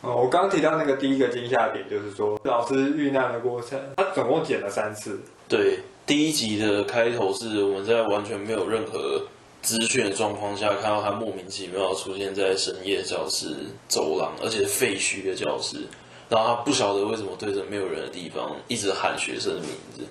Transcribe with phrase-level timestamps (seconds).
[0.00, 5.20] 哦，我刚刚提到那个第一个惊吓点，就是说老师遇难的过程，他总共剪了三次。
[5.48, 9.20] 对，第一集的开头是我们在完全没有任何
[9.60, 13.56] 资讯的状况下，看到他莫名其妙出现在深夜教室
[13.88, 15.78] 走廊，而且废墟的教室，
[16.28, 20.04] 然后他不晓得为什么对着没有人的地方一直喊学生的名字。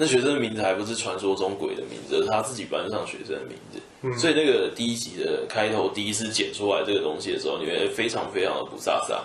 [0.00, 3.80] 那学生的名字还不是传说中鬼的名字，而是他自己班上学生的名字。
[4.02, 9.18] 嗯、所以那个第一集的开头，第一次剪出来这个东西的时候，你会非常非常的不飒飒，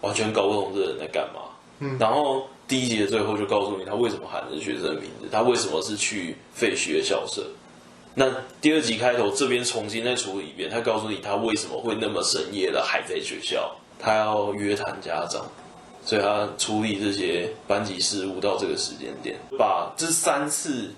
[0.00, 1.42] 完全搞不懂这个人在干嘛。
[1.78, 7.46] 嗯、然后第一集的最后就告诉你他为什么喊着学生的名字，他为什么是去废墟的校舍。
[8.14, 8.28] 那
[8.60, 15.46] 第二集开头这边重新再处理一遍，他告诉你他为什么会那么深夜的还在学校，他要约谈家长。
[16.04, 20.90] 所以他处理这些班级事务到这个时间点，把这三次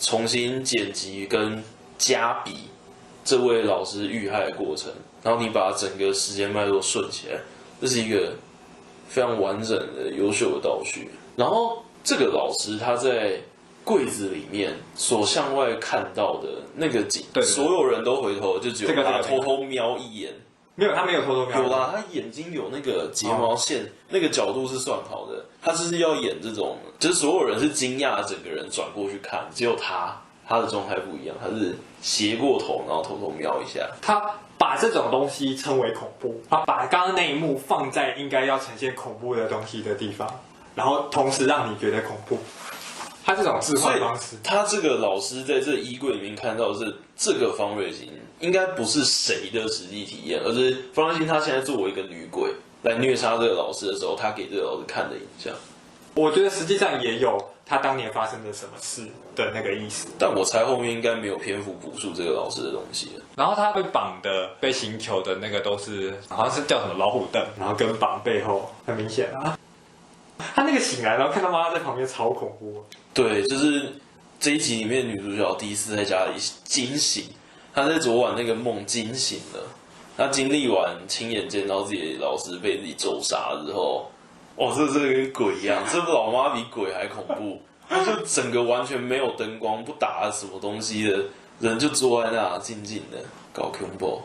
[0.00, 1.62] 重新剪辑跟
[1.98, 2.52] 加笔
[3.24, 4.90] 这位老师遇害的过程，
[5.22, 7.38] 然后你把整个时间脉络顺起来，
[7.80, 8.32] 这是一个
[9.08, 11.10] 非常完整的优秀的倒叙。
[11.36, 13.38] 然后这个老师他在
[13.84, 20.32] 柜子里面所向外看到的那个景，对，所有人都回头，就只有他偷偷瞄一眼。
[20.78, 21.60] 没有，他没有偷偷瞄。
[21.60, 25.44] 有啦，他眼睛有那个睫毛线，哦、那个角度是算好的。
[25.60, 33.90] 他就是要演这种，就是所有人是惊讶，整个人转过去看，只有他，他的状态不一样，他是斜过头，然后偷偷瞄一下。
[34.00, 34.22] 他
[34.56, 40.32] 把这种东西称为恐怖，他把刚刚那一幕放在应该要呈现恐怖的东西的地方，
[40.76, 42.38] 然后同时让你觉得恐怖。
[43.28, 55.52] 他这种置换方式，他这个老师在这衣柜里面看到的是这个方瑞欣，应该不是谁的实际体验，而是方瑞欣他现在作为一个女鬼来虐杀这个老师的时候，他给这个老师看的影像。
[56.14, 59.02] 我觉得实际上也有他当年发生的什么事
[59.36, 63.10] 的那个意思，但我猜后面应该没有篇幅补述这个老师的东西。
[63.36, 69.57] 然后他被绑的被刑求的那个都是好像是叫什么老虎凳，然后跟绑背后很明显啊。
[70.38, 72.84] 他那个醒来，然后看到妈妈在旁边，超恐怖。
[73.12, 73.92] 对，就是
[74.38, 76.32] 这一集里面女主角第一次在家里
[76.64, 77.24] 惊醒，
[77.74, 79.60] 她在昨晚那个梦惊醒了。
[80.16, 84.10] 她经历完亲眼见到自己的老师被自己咒杀之后，
[84.56, 87.60] 哇，这这跟鬼一样，这老妈比鬼还恐怖。
[87.88, 91.24] 她就整个完全没有灯光，不打什么东西的
[91.60, 93.18] 人就坐在那静静的
[93.52, 94.22] 搞恐怖。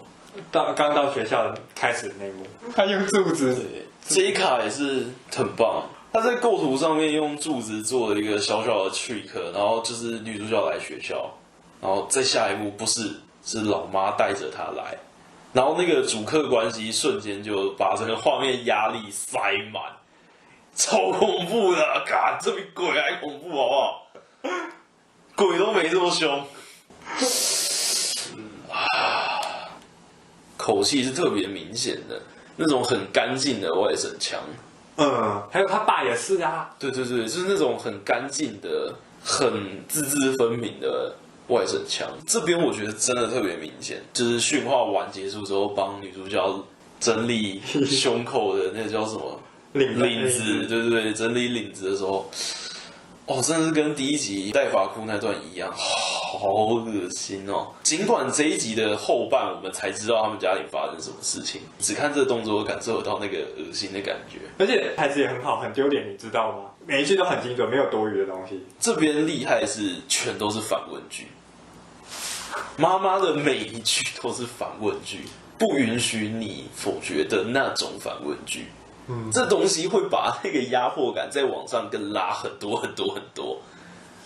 [0.52, 5.84] 到刚到学校开始的那一幕，他用柱子，对，这一卡也是很棒。
[6.14, 11.28] 他在构图上面用柱子做了一个小小的 trick，然后就是女主角来学校，
[11.82, 14.96] 然后再下一幕不是，是老妈带着她来，
[15.54, 19.40] 然后那个主客关系瞬间就把整个画面压力塞
[19.74, 19.82] 满，
[20.76, 24.08] 超恐怖的，嘎，这比鬼还恐怖好不好？
[25.36, 26.46] 鬼都没这么凶，
[28.70, 29.72] 啊，
[30.58, 32.22] 口气是特别明显的，
[32.56, 34.40] 那种很干净的外省腔。
[34.98, 36.76] 嗯，还有他爸也是啊。
[36.78, 38.94] 对对对，就是那种很干净的、
[39.24, 41.16] 很自知分明的
[41.48, 42.08] 外省腔。
[42.28, 46.64] 这边我觉得真的特别明显，就是训话完结束之后，帮女主角
[47.00, 49.40] 整理胸口的那个叫什么
[49.74, 52.30] 领领子，对对对，整理领子的时候。
[53.26, 57.72] 哦，真的是跟第一集戴法库那段一样，好恶心哦！
[57.82, 64.40] 尽管这一集的后半我们才知道他们家里发生什么事情，只看这个动作，我感受得到那个恶心的感觉。
[64.60, 66.72] 而且台词也很好，很丢脸，你知道吗？
[66.86, 68.62] 每一句都很精准，没有多余的东西。
[68.78, 71.28] 这边厉害是全都是反问句，
[72.76, 75.20] 妈妈的每一句都是反问句，
[75.58, 78.66] 不允许你否决的那种反问句。
[79.08, 83.62] 嗯，这东西会把那个压迫感再往上更拉很多很多很多，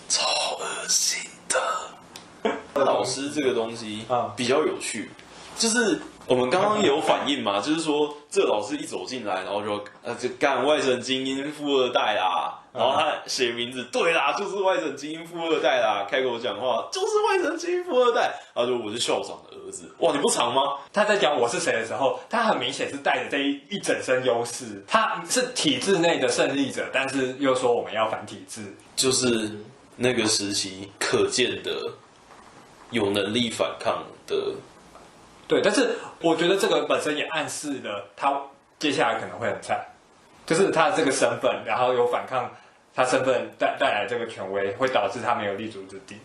[0.07, 0.23] 超
[0.59, 1.59] 恶心的。
[2.75, 4.33] 老师这个东西啊。
[4.35, 5.09] 比较有趣，
[5.57, 12.59] 就是我们刚刚有反应嘛，就是说这老师一走进来，然后就呃就干外省精英富二代啦。
[12.73, 16.05] 然后他写名字，对啦，就是外省精英富二代啦。
[16.07, 18.33] 开口讲话就是外省精英富二代。
[18.53, 19.89] 他说我是校长的儿子。
[19.99, 20.61] 哇，你不长吗？
[20.93, 24.83] 他在讲我是谁的时候，他很明显是带着这一一整身优势。
[24.85, 29.49] 他是体制内的胜利者，但是又说我们要反体制，就是
[29.95, 31.93] 那个时期可见的
[32.91, 34.35] 有能力反抗的。
[35.47, 38.41] 对，但是我觉得这个本身也暗示了他
[38.79, 39.79] 接下来可能会很惨，
[40.45, 42.49] 就是他的这个身份，然后有反抗。
[42.95, 46.15] 他身份带带来这个权威，会导致他没有立足之地。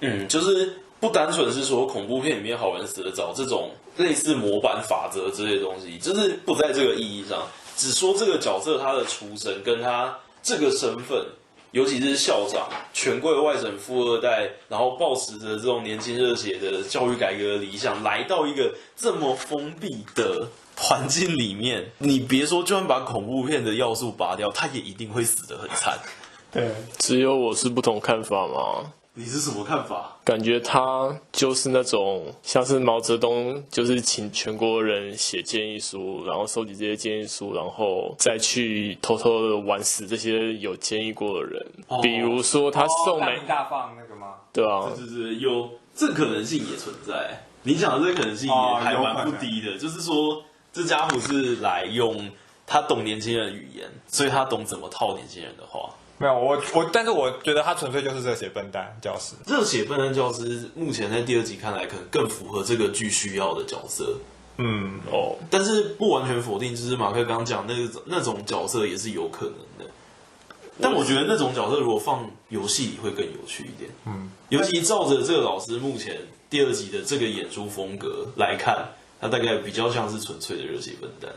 [0.00, 7.46] 嗯，就是不单纯是说恐怖片里面好人死得早这种类似模板法则之类的东西，就是不在这个意义上，
[7.76, 11.22] 只说这个角色他的出身跟他这个身份，
[11.72, 20.46] 尤其是校长、权贵外省富二代，然后抱持着这种年轻热血的教育改革的理想，来到一个这么封闭的
[20.76, 25.98] 环境里面，你别说，就算把恐怖片的要素拔掉，他也一定会死得很惨。
[26.52, 28.92] 对，只有我是不同看法吗？
[29.14, 30.16] 你是什么看法？
[30.24, 41.66] 感觉他就是那种像是毛泽东，就是请全国人写建议书，然后收集这些建议书，然后再去偷偷的玩死这些有建议过的人。
[41.88, 44.36] 哦、比如说他送美、哦、大放那个吗？
[44.50, 47.44] 对啊，是是是，有这可能性也存在。
[47.64, 50.42] 你讲的这个可能性也还蛮不低的，哦、就是说
[50.72, 52.30] 这家伙是来用
[52.66, 55.90] 他懂年轻人的语言，所以他懂怎么套年轻人的话。
[56.22, 59.34] 没有我我，但是我觉得他纯粹就是热血笨蛋教师。
[59.44, 64.14] 热血笨蛋教师目前在第二集看来，可能更符合这个剧需要的角色。
[64.58, 69.92] 嗯哦，但是不完全否定，就是马克刚刚讲那个那种角色也是有可能的。
[70.80, 73.90] 但我觉得那种角色如果放游戏里会更有趣一点。
[74.06, 78.86] 嗯，尤其照着这个老师目前第二集的这个演出风格来看，
[79.20, 81.32] 他大概比较像是纯粹的热血笨蛋。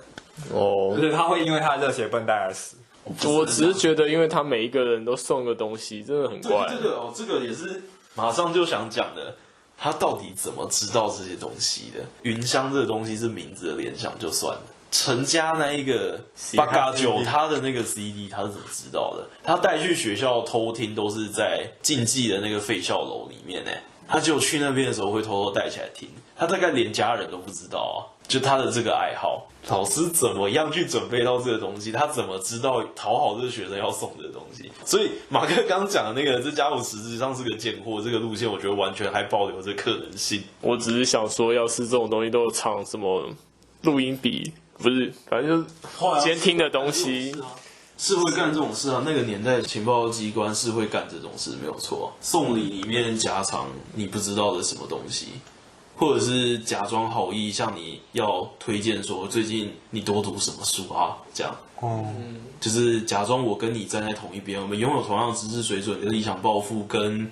[0.53, 2.75] 哦，就是他会因为他热血笨蛋而死。
[3.23, 6.67] 我只是觉得，因为他每一个人都送个东西，真的很怪。
[6.69, 7.83] 这个哦，这个也是
[8.15, 9.35] 马上就想讲的。
[9.77, 11.99] 他到底怎么知道这些东西的？
[12.21, 16.17] 云香这个东西是名字的联想就算了，陈家那一个
[16.55, 19.27] 八嘎九，他的那个 CD 他是怎么知道的？
[19.43, 23.71] 他带去学校偷听都是在禁忌的那个废校楼里面呢。
[24.07, 27.99] 他只有去那边的时候会偷偷带起来听，他大概连家人都不知道啊。
[28.27, 31.91] 就他的这个爱好，老师怎么样去准备到这个东西？
[31.91, 34.71] 他怎么知道讨好这个学生要送的东西？
[34.83, 40.43] 所以马克刚刚讲的那个，这家伙实质上是个贱货，这个路线我觉得完全还保留着可能性。
[40.61, 43.29] 我只是想说，要是这种东西都藏什么
[43.83, 47.35] 录音笔，不是，反正就是监听的东西，
[47.97, 49.03] 是会干这种事啊。
[49.05, 52.11] 那个年代情报机关是会干这种事，没有错。
[52.19, 55.27] 送礼里面夹藏你不知道的什么东西。
[55.97, 61.17] 或者是假装好意，向你要推荐说最近你多读什么书啊？
[61.33, 62.05] 这样，哦，
[62.59, 67.31] 就是假装我跟你站在同一边，我们拥有同样的知识水准、跟理想抱负跟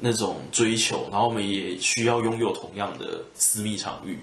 [0.00, 4.18] 那种追求，然后我们也需要拥有同样的私密场域，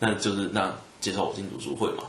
[0.00, 2.04] 那就是那介绍我进读书会嘛。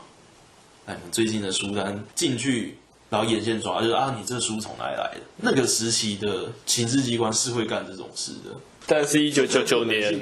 [0.86, 2.78] 哎，最近的书单进去，
[3.10, 5.20] 然后眼线抓就是啊，你这书从哪里来的？
[5.36, 8.50] 那个时期的情治机关是会干这种事的。
[8.86, 10.12] 但是，一九九九年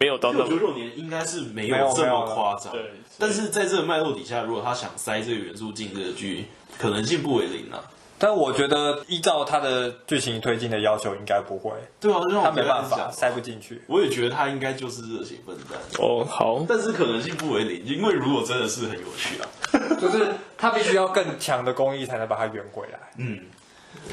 [0.00, 2.72] 没有到那么，九九年应该是没有这么夸张。
[2.72, 6.46] 对，但是在这个脉络底下，如果他想塞这个元素进这个剧，
[6.78, 7.82] 可能性不为零啊。
[8.16, 11.72] 但我觉得依照他的剧情推进的要求，应该不会。
[12.00, 13.82] 对啊，他没办法塞不进去。
[13.86, 15.78] 我也觉得他应该就是热血笨蛋。
[15.98, 16.64] 哦，好。
[16.66, 19.48] 但是可能性不为零，因为如果真的是很有趣啊，
[20.00, 22.98] 就是他必须要更强的工艺才能把它圆回来。
[23.18, 23.40] 嗯。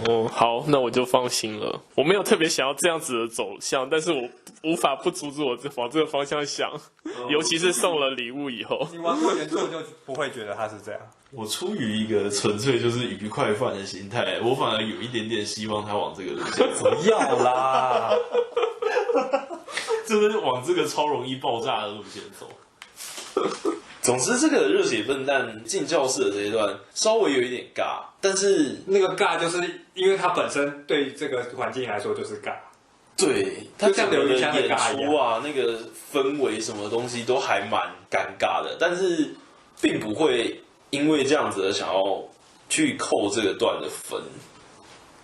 [0.07, 1.81] 哦，好，那我就放心了。
[1.95, 4.27] 我没有特别想要这样子的走向，但是我
[4.63, 6.71] 无法不阻止我往这个方向想，
[7.29, 8.87] 尤其是送了礼物以后。
[8.91, 11.01] 你玩过原作就不会觉得他是这样。
[11.31, 16.91] 我出于一个纯粹就是愉快犯的心态，我反而有一点点希望他往这个路线走。
[16.95, 18.11] 不要啦，
[20.05, 22.49] 真的是往这个超容易爆炸的路线走。
[24.01, 29.57] 总之，这个热血笨蛋进教室的这一段稍微有一点尬，但是那个尬就是
[29.93, 32.55] 因为他本身对这个环境来说就是尬，
[33.15, 35.79] 对，他这样的演出啊，那个
[36.11, 39.35] 氛围什么东西都还蛮尴尬的，但是
[39.79, 40.59] 并不会
[40.89, 42.23] 因为这样子而想要
[42.69, 44.19] 去扣这个段的分，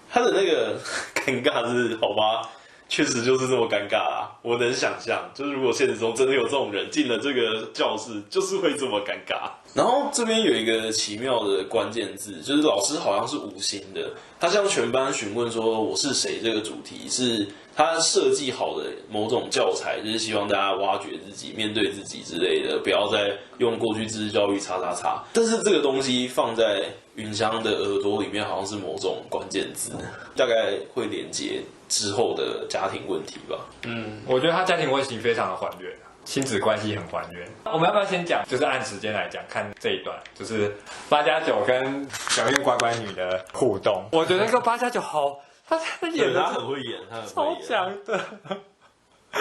[0.08, 0.80] 他的那个
[1.16, 2.50] 尴尬是好吧。
[2.90, 4.32] 确实就是这么尴尬啊！
[4.42, 9.50] 我能想象，就是如果现实中真的有这种人进了这个教室，就是会这么尴尬。
[9.74, 25.24] 然后这边有一个奇妙的关键字，就是老师好像是无心的，他向全班询问说“我是谁”这个主题是他设计好的某种教材，就是希望大家挖掘自己、面对自己之类的，不要再用过去知识教育叉叉叉。
[25.32, 26.84] 但是这个东西放在
[27.16, 29.92] 云香的耳朵里面，好像是某种关键字，
[30.36, 31.62] 大概会连接。
[31.90, 33.58] 之后的家庭问题吧。
[33.86, 35.90] 嗯，我觉得他家庭问题非常的还原，
[36.26, 37.48] 亲子关系很还原。
[37.64, 40.76] 我们要不要先讲，就是按时间来讲，看这一段，就是
[41.08, 44.04] 八加九跟小燕乖乖女的互动。
[44.12, 48.20] 我觉得那个八加九好，他他演的他很会演，他很超强的，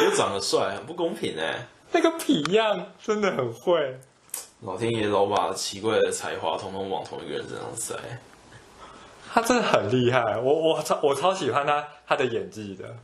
[0.05, 1.67] 又长得帅，很不公平哎。
[1.93, 3.99] 那个痞样真的很会，
[4.63, 7.95] 老天爷老把奇怪的才华统统往同一个人身上塞。
[9.33, 12.97] 他真的很厉害，我我超我超喜欢他他的演技的，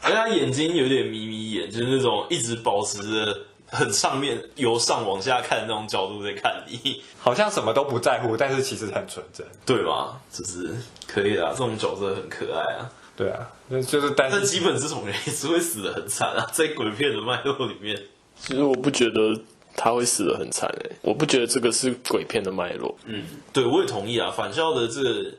[0.00, 10.20] 而且他眼睛有点眯眯眼，就是那种一直保持着很上面由上往下看的那种角度在看你， 好像什么都不在乎，但是其实很纯真，对吗？
[10.32, 10.74] 就是
[11.06, 12.90] 可以的，这种角色很可爱啊。
[13.16, 17.96] 对啊，那就是但是基本这种人也是会死的很惨啊， 在鬼片的脉络里面，
[18.36, 19.40] 其实我不觉得
[19.76, 22.96] 他会死的很惨哎，我不觉得这个是鬼片的脉络。
[23.04, 24.32] 嗯，对，我也同意啊。
[24.32, 25.32] 返校的这个、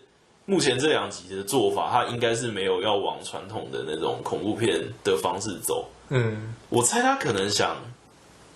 [0.46, 5.90] 目前这两集的做法，他应该是没有要往传统的那种恐怖片的方式走。
[6.08, 7.76] 嗯，我猜他可能想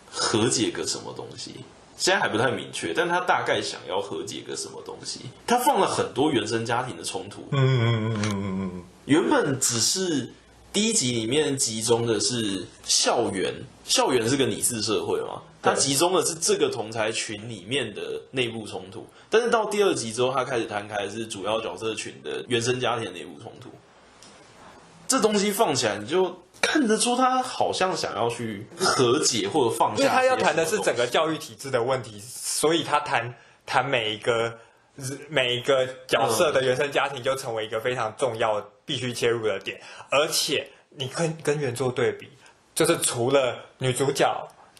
[0.10, 1.56] 和解个什么东西，
[1.98, 5.22] 现在还不太明确，但他大概想要和解个什么东西。
[5.46, 7.48] 他放了很多原生家庭的冲突。
[7.52, 10.34] 嗯嗯嗯嗯嗯嗯，原本只是。
[10.72, 13.52] 第一集里面集中的是校园，
[13.86, 19.04] 校园是个拟似社会嘛，它集中的是这个同才群里面的内部冲突。
[19.32, 23.72] 但是到第二集之后，他开始摊开是主要角色群的原生家庭的内部冲突。
[25.08, 30.04] 这东西放起来，你就看得出他好像想要去和解或者放下。
[30.04, 33.34] 因为他要谈的是整个教育体制的问题，所以他谈
[33.66, 34.58] 谈每一个
[35.30, 38.64] 每一个角色的原生家庭就成为一个非常重要。
[38.90, 42.28] 必须切入的点，而且你跟跟原作对比，
[42.74, 44.28] 就是除了女主角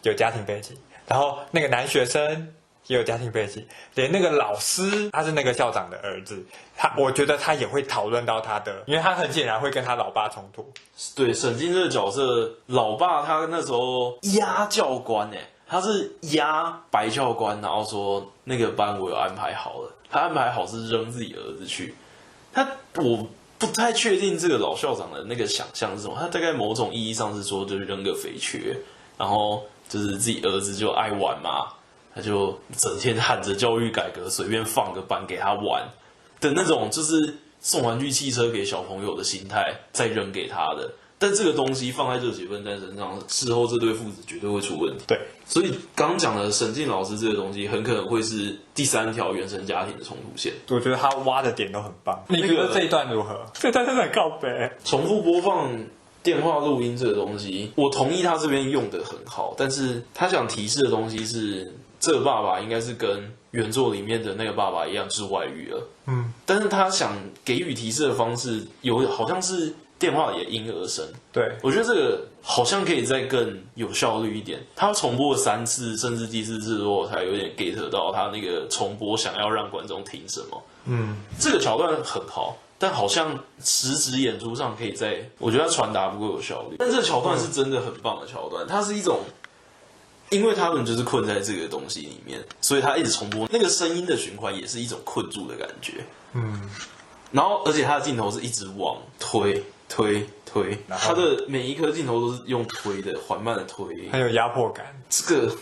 [0.02, 2.52] 有家庭背景，然后那个男学生
[2.90, 6.44] 也有家庭背景，连那个老师他是那个校长的儿子，
[6.76, 10.68] 他我觉得他也会讨论到他的，因为他很显然会跟他老爸冲突。
[11.14, 21.94] 对，沈静这个角色，老爸他那时候压教官，哎，他是压白教官，然后说那个班我有安排好了，他安排好是扔自己儿子去，
[22.52, 22.66] 他
[22.96, 23.26] 我。
[23.60, 28.74] 不太确定这个老校长的那个想象是什么，他大概某种意义上是说，就是扔个肥缺，
[29.18, 31.66] 然后就是自己儿子就爱玩嘛，
[32.14, 35.88] 他就整天喊着教育改革，随便放个班给他玩
[36.40, 40.92] 的那种，就是送玩具汽车给小朋友的心态，再扔给他的。
[41.22, 45.04] 但这个东西放在这几分在身上，事后这对父子绝对会出问题。
[45.06, 50.54] 对，所以刚讲的沈静老师这个东西，很可能会是第三条原生家庭的冲突线。
[50.70, 52.24] 我觉得他挖的点都很棒。
[52.28, 53.44] 你觉得这一段如何？
[53.52, 54.72] 这一段真的很靠北。
[54.82, 55.78] 重复播放
[56.22, 65.88] 电话录音这个东西，我同意他这边用的很好，但是他想提示的东西是，这个爸爸应该是跟原作里面的那个爸爸一样是外遇了。
[66.06, 69.72] 嗯，但是他想给予提示的方式，有好像是。
[70.00, 74.58] 电话也因而生，对，我觉得这个好像可以再更有效率一点。
[74.74, 80.62] 他重播了三次，甚至第四次之后才有点 get 到他那个重播想要让观众听什么。
[80.86, 86.76] 嗯，这个桥段很好，但好像实质演出上可以在，我觉得他传达不够有效率。
[86.78, 89.20] 但这个桥段是真的很棒的桥段，它是一种，
[90.30, 96.04] 因为他们就是困在这个东西里面，所以他一直重播那个声音的循环，也是一种困住的感觉。
[96.32, 96.70] 嗯，
[97.30, 99.62] 然后而且他的镜头是一直往推。
[99.92, 104.86] 推推，他的每一颗镜头都是用推的，缓慢的推，很有压迫感。
[105.08, 105.52] 这个，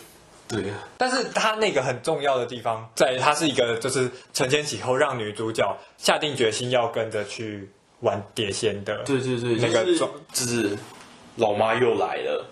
[0.47, 0.87] 对啊。
[0.99, 7.67] 但是他那个很重要的地方，在于他是一个就是承前启后，让女主角下定决心要跟着去
[8.01, 8.97] 玩碟仙的。
[9.03, 9.99] 对对对，那个就是，
[10.31, 10.77] 就是
[11.37, 12.45] 老妈又来了，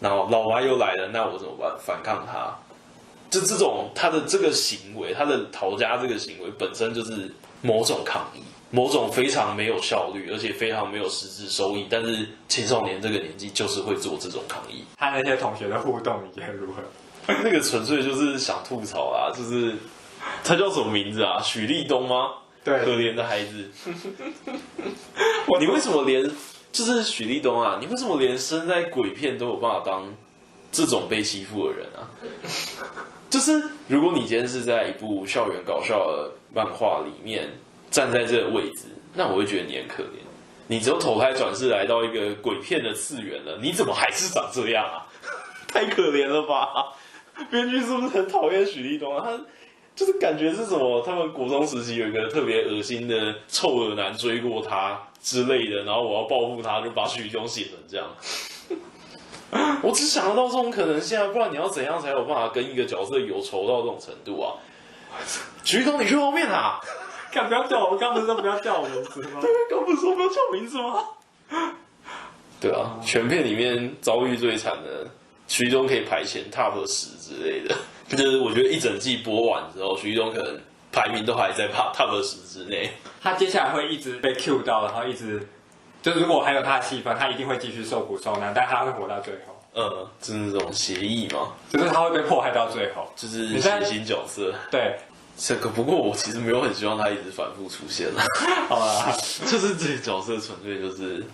[0.00, 1.72] 然后老妈又来了，那我怎么办？
[1.78, 2.56] 反抗他？
[3.30, 8.42] 就这种他的这个行为，他的逃家这个行为本身就是某种抗议。
[8.72, 14.84] 某种非常没有效率，而且非常没有实质收益，但是青少年这个年纪就是会做这种抗议。
[14.96, 16.80] 他那些同学的互动，你觉得如何？
[17.42, 19.74] 那个纯粹就是想吐槽啊，就是
[20.44, 21.42] 他叫什么名字啊？
[21.42, 22.30] 许立东吗？
[22.62, 23.68] 对，可怜的孩子。
[25.58, 26.30] 你为什么连
[26.72, 27.78] 就是许立东啊？
[27.80, 30.14] 你为什么连生在鬼片都有办法当
[30.70, 32.10] 这种被欺负的人啊？
[33.30, 37.48] 就是如果你今天是在一部校园搞笑的漫画里面。
[37.90, 38.84] 站在这个位置，
[39.14, 40.22] 那我会觉得你很可怜。
[40.68, 45.10] 你只有投胎转世来到一个鬼片的次元了，你怎么还是长这样啊？
[45.66, 46.94] 太可怜了吧！
[47.50, 49.24] 编剧是不是很讨厌许立东啊？
[49.26, 49.40] 他
[50.00, 51.02] 就是感觉是什么？
[51.04, 58.06] 他们国中时期有一个特别恶心的臭耳男追过他之类的，然后我要报复他，就把许立东写成这样。
[59.82, 64.54] 我只想得到这种可能性啊，不然你要怎样才有办法跟一个角色有仇到这种程度啊？
[65.64, 66.80] 许立东，你去后面啊！
[67.30, 67.98] 看，不要叫我！
[67.98, 69.40] 刚不是说不要叫我名字吗？
[69.42, 71.04] 对，刚不是说不要叫名字吗？
[72.58, 75.06] 对啊，全片里面遭遇最惨的，
[75.50, 77.74] 徐立东可以排前 top 十之类的。
[78.16, 80.60] 就是我觉得一整季播完之后，徐立东可能
[80.92, 82.92] 排名都还在 top 十之内。
[83.20, 85.48] 他接下来会一直被 Q 到，然后一直
[86.00, 89.56] 就如果还有他的戏份，他一定会继续受苦受难，但他会活到最后。
[89.72, 94.54] 呃，就是这种协议嘛，就是他会被迫害到最后，就是核心角色。
[94.70, 94.96] 对。
[95.42, 98.22] 这个不过我其实没有很希望他一直反复出现了，
[98.68, 99.10] 好吧？
[99.50, 101.24] 就是这个角色纯粹就是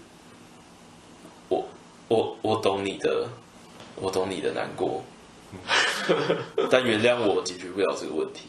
[1.49, 1.66] 我
[2.06, 3.26] 我我懂你的，
[3.96, 5.02] 我懂你的难过，
[6.70, 8.48] 但原谅我解决不了这个问题。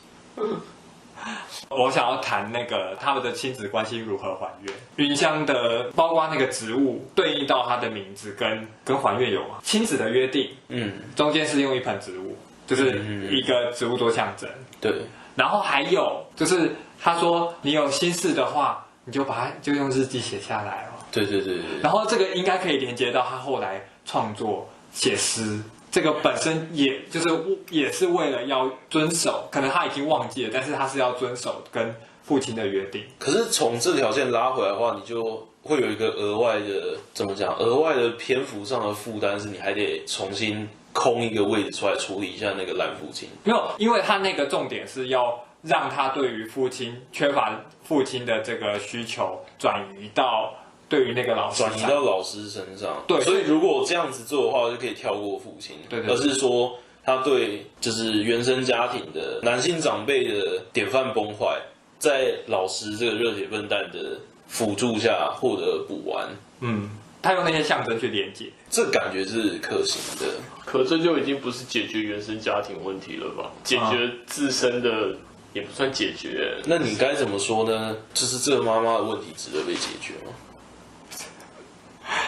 [1.70, 4.74] 我想要谈那个他们的亲子关系如何还愿。
[4.98, 9.56] 云香的包括那个植物对应到他的名字跟跟还愿有吗？
[9.64, 12.38] 亲子的约定，嗯，中间是用一盆植物，
[12.68, 13.02] 就是
[13.32, 14.50] 一个植物做象征。
[14.80, 14.94] 对，
[15.36, 21.04] 然后还有就是他说你有心事的话，你就把它就用日记写下来哦。
[21.12, 21.82] 对对对对。
[21.82, 25.60] 然后这个应该可以连接到他后来创作写诗。
[25.90, 27.28] 这个本身也就是
[27.70, 33.04] 也是为了要遵守，可能他已经忘记了，但是他是要遵守跟父亲的约定。
[33.18, 37.56] 可是从这条线拉回来的话，你就会有一个额外的怎么讲？
[37.56, 43.30] 额外的篇幅上的负担是，你还得重新空一个位置出来处理一下那个烂父亲。
[43.46, 50.54] 没有，因为他那个重点是要让他对于父亲缺乏父亲的这个需求转移到。
[50.90, 61.60] 对于那个老师转移到老师身上，对，所以如果这样子做的话，就可以跳过父亲，对，对，对，而是说他对就是原生家庭的男性长辈的典范崩坏，
[62.00, 64.18] 在老师这个热血笨蛋的
[64.48, 66.28] 辅助下获得补完，
[66.62, 66.90] 嗯，
[67.22, 73.52] 他用那些象征去连接，这感觉是可行的，可这就已经不是解决原生家庭问题了吧？
[73.64, 75.16] 解决自身的
[75.54, 77.98] 也不算解决，啊，那你该怎么说呢？
[78.14, 80.32] 就是这个妈妈的问题值得被解决吗？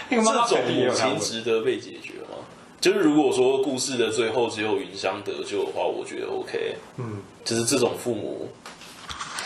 [0.09, 2.37] 这种母亲值得被解决吗？
[2.81, 6.75] 就是如果说故事的最后只有云香得救的话，我觉得 OK。
[6.95, 8.47] 嗯，就是这种父母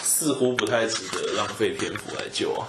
[0.03, 2.67] 似乎不太值得浪费篇幅来救啊。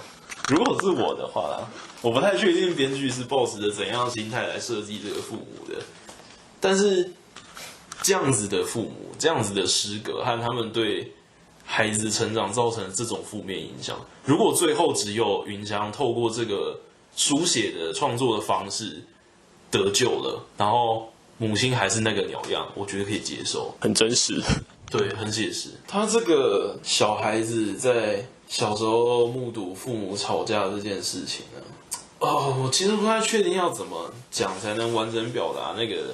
[0.49, 1.67] 如果是我的话，
[2.01, 5.79] 我不太确定编剧是抱持着怎样心态来设计这个父母的。
[6.59, 7.11] 但是
[8.01, 11.13] 这样子的父母，这样子的失格和他们对
[11.63, 16.79] 孩子成长造成的这种负面影响，如果最后只有云香透过这个。
[17.15, 19.01] 书写的创作的方式
[19.71, 24.41] 得救了，然后母亲还是那个鸟样，我觉得可以接受，很真实，
[24.91, 25.69] 对，很写实。
[25.87, 31.61] 他这个小孩子在小时候目睹父母吵架这件事情呢，
[32.19, 36.13] 哦，我其实不太确定要怎么讲才能完整表达那个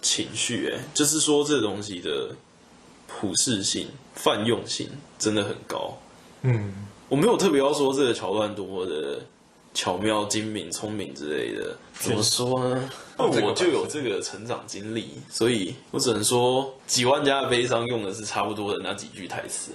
[0.00, 2.34] 情绪，哎，就是说这东西的
[3.06, 4.88] 普适性、泛用性
[5.18, 5.98] 真的很高。
[6.42, 9.20] 嗯，我没有特别要说这个桥段多么的。
[9.78, 12.90] 巧妙、精明、聪明之类的，怎么说呢？
[13.16, 19.70] 我就有这个成长经历，所以我只能说，几万家的悲伤用的是差不多的那几句台词。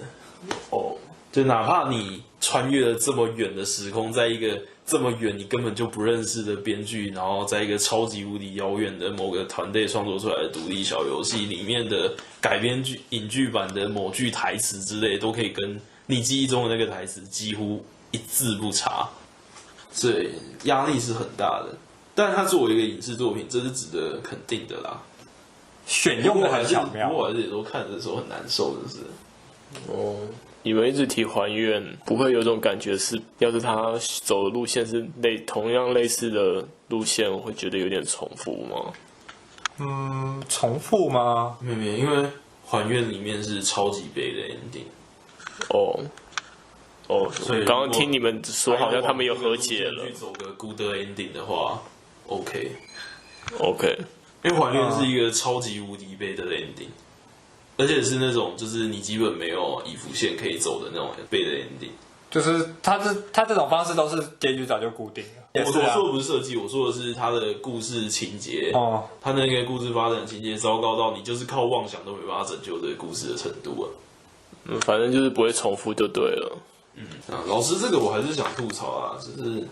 [0.68, 0.94] 哦，
[1.32, 12.12] 就哪怕你穿越了这么远的时空，在一个这么远你根本就不认识的编剧，然后在一个超级无敌遥远的某个团队创作出来的独立小游戏里面的
[12.42, 19.08] 改编剧、影剧版的某句台词之类，都可以跟你记忆中的那个台词几乎一字不差。
[19.94, 20.32] 所以
[20.64, 21.68] 压力是很大的，
[22.16, 25.00] 但它作为一个影视作品，这是值得肯定的啦。
[25.86, 28.98] 选用的很巧妙，不过还是也都看的时候很难受，就是。
[29.88, 30.16] 哦，
[30.64, 38.92] 你们一直提还愿，不会有种感觉是，要是他走的路线是类同样类似的路线，我会觉得有点重复吗？
[39.78, 41.56] 嗯，重复吗？
[41.60, 42.28] 没没，因为
[42.66, 44.86] 还愿里面是超级悲的 ending。
[45.70, 46.00] 哦。
[47.06, 50.06] 哦，所以刚刚听你们说，好像他们有和解了。
[50.06, 51.82] 去走个 good ending 的话
[52.26, 53.98] ，OK，OK，
[54.42, 56.88] 因为怀念是一个超级无敌悲的 ending，
[57.76, 61.90] 而且是那种就是你基本没有以伏线可以走的那种悲的 ending。
[62.30, 65.44] 就是他这他这种方式都是结局早就固定了。
[65.54, 68.72] 我我说的不是设计，我说的是他的故事情节。
[68.74, 73.86] 哦，他那个故事发展情节糟糕到你就是靠妄想都没办法拯救这个故事的程度啊。
[74.64, 76.58] 嗯，反正就是不会重复就对了。
[76.96, 79.66] 嗯啊，老师，这个我还是想吐槽啊，就是，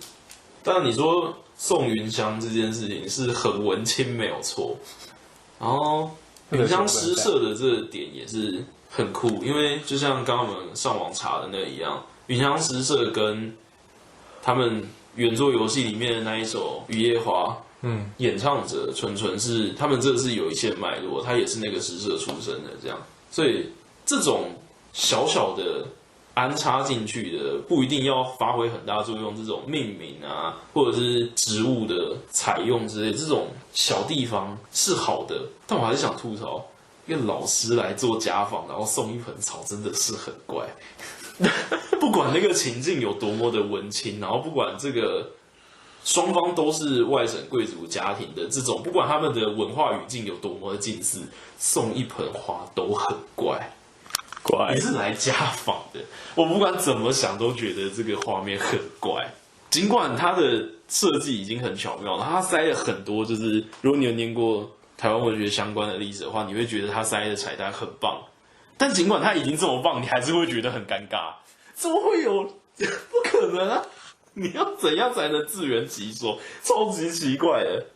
[0.63, 4.77] 当然你说送云香这件事情是很文青没有错，
[5.61, 6.11] 然后
[6.51, 13.57] 云香诗社的这个点也是很酷，因为就像刚刚我们上网查的那个一样，云香诗社跟
[14.43, 17.51] 他们原作游戏里面的那一首《雨夜花》，
[17.83, 22.99] 嗯，演唱者纯纯是他们这是有一些脉络，他也是那个诗社出身的，这样，
[23.31, 23.67] 所以
[24.05, 24.57] 这种
[24.93, 25.87] 小小的。
[26.35, 35.43] 安插进去的不一定要发挥很大作用，这种命名啊，或者是植物的采用之类，这种小地方是好的。
[35.67, 36.65] 但我还是想吐槽，
[37.07, 40.67] 一个老师来做家访，然后送一盆草，真的是很怪。
[42.01, 45.33] 不管那个情境有多么的文青，然后不管这个
[46.05, 51.21] 双方都是外省贵族家庭的这种，不管他们的文化语境有多么的近似，
[51.59, 53.71] 送一盆花都很怪。
[54.43, 56.01] 怪，你是来家访的，
[56.35, 59.33] 我不管怎么想都觉得这个画面很怪。
[59.71, 68.23] 尽管它的设计已经很巧妙了，它塞了很多，就是如果你有念过台湾文学相关的例子的话，你会觉得它塞的彩蛋很棒。
[68.77, 71.35] 但尽管它已经这么棒，你还是会觉得很尴尬。
[71.75, 72.43] 怎么会有？
[72.77, 73.83] 不可能啊！
[74.35, 76.39] 你要怎样才能自圆其说？
[76.65, 77.87] 超级奇怪的。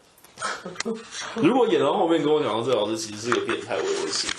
[1.36, 4.30] 如果演到后面跟我讲到这老师其实是个变态，我也会信。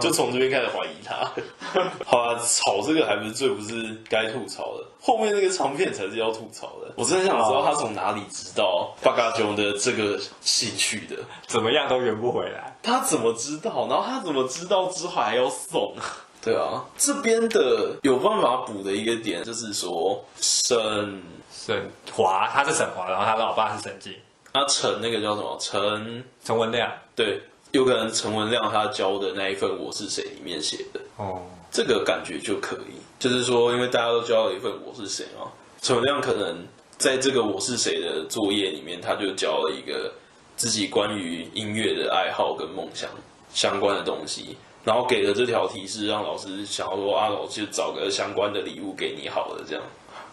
[0.00, 1.30] 就从这边开始怀疑他。
[2.04, 6.92] 好啊，吵这个还不是最不是该吐槽的，后面那个长片才是要吐槽的。
[6.96, 12.76] 我真的想知道他从哪里知道八嘎囧的这个兴趣的，怎么样都圆不回来。
[12.82, 13.86] 他怎么知道？
[13.88, 15.94] 然后他怎么知道之后还要送？
[16.44, 24.12] 对啊，这边的有办法补的一个点就是说沈沈华他是沈华，然后他老爸是沈静。
[24.50, 25.56] 啊，陈那个叫什么？
[25.60, 27.40] 陈陈文亮，对。
[27.72, 36.66] 有可能陈文亮他教的那一份《我是谁》里面写的哦，这个感觉就可以，就是说，因为大家都交了一份《我是谁》嘛，陈文亮可能
[36.98, 40.12] 在这个《我是谁》的作业里面，他就交了一个
[40.54, 43.08] 自己关于音乐的爱好跟梦想
[43.54, 44.54] 相关的东西，
[44.84, 49.82] 然后给了这条提示，让老师想要说啊，我就找个相关的礼物给你好了，这样。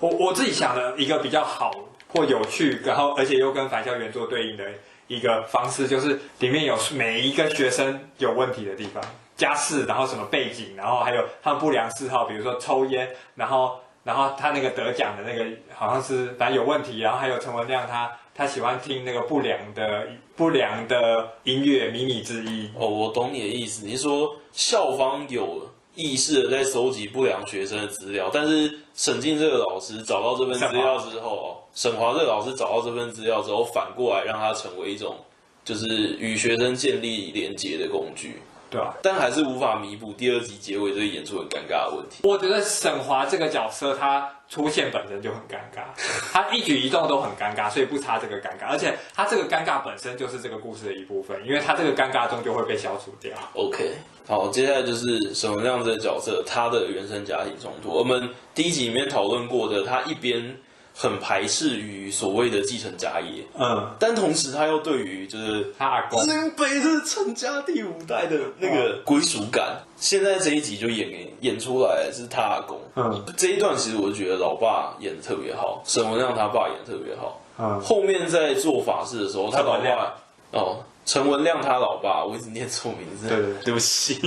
[0.02, 1.72] 我我自己想的一个比较好
[2.10, 4.66] 或有趣，然后而且又跟返校原作对应的。
[5.10, 9.04] 一个方式就是里面有每一个学生有问题的地方，
[9.36, 22.72] 家世，然后什么背景，然后还有他们不良嗜好，比如说抽烟，然后然后他那个得奖的那个好像是反正有问题，然后还有陈文亮他他喜欢听那个不良的不良的音乐，迷你之音。
[22.78, 25.69] 哦，我懂你的意思，你是说校方有
[26.00, 35.18] 意识的在收集不良学生的资料，但是沈静这个老师找到这份资料之后，沈华这个老师找到这份资料之后，反过来让他成为一种
[35.66, 35.86] 就是
[36.18, 38.42] 与学生建立连接的工具。
[38.72, 42.20] 对啊，但还是无法弥补第二集结尾这个演出很尴尬的问题。
[42.24, 45.82] 我觉得沈华这个角色他出现本身就很尴尬，
[46.32, 48.68] 他一举一动都很尴尬，所以不差这个尴尬。
[48.70, 53.36] 而且他这个尴尬本身就是这个故事的一部分，因为他这个尴尬终究会被消除掉。
[53.56, 53.98] OK，
[54.30, 57.90] 好，接下来就是沈文亮这个角色他的原生家庭冲突。
[57.90, 60.56] 我们第一集里面讨论过的，他一边。
[61.02, 69.78] 很排斥于所谓的继承家业，嗯，但同时他又对于就是他阿公，林北是成家第五代的那个归属感。
[69.96, 80.18] 现在这一集就演给演出来是他阿公，嗯，这一段其实我觉得老爸演的特别好，沈文亮他爸演的特别好，嗯，后面在做法事的时候，他老爸
[80.52, 83.74] 哦，陈文亮他老爸，我一直念错名字，对对，对。
[83.74, 84.22] 不起，